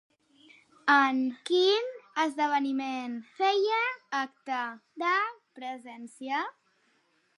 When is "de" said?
5.05-5.15